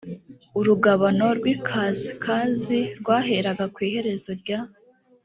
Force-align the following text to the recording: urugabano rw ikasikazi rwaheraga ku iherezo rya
urugabano 0.59 1.25
rw 1.37 1.45
ikasikazi 1.55 2.79
rwaheraga 2.99 3.63
ku 3.73 3.79
iherezo 3.87 4.31
rya 4.41 4.59